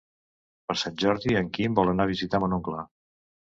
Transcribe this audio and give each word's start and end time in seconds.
Per 0.71 0.75
Sant 0.83 0.95
Jordi 1.03 1.39
en 1.43 1.53
Quim 1.59 1.77
vol 1.83 1.95
anar 1.95 2.11
a 2.11 2.15
visitar 2.15 2.43
mon 2.47 2.61
oncle. 2.61 2.85